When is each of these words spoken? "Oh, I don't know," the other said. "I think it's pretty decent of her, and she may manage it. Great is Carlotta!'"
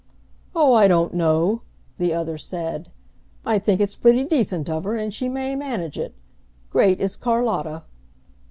"Oh, 0.55 0.73
I 0.73 0.87
don't 0.87 1.13
know," 1.13 1.61
the 1.99 2.11
other 2.11 2.35
said. 2.35 2.89
"I 3.45 3.59
think 3.59 3.79
it's 3.79 3.95
pretty 3.95 4.23
decent 4.23 4.67
of 4.67 4.83
her, 4.83 4.95
and 4.95 5.13
she 5.13 5.29
may 5.29 5.55
manage 5.55 5.99
it. 5.99 6.15
Great 6.71 6.99
is 6.99 7.15
Carlotta!'" 7.15 7.83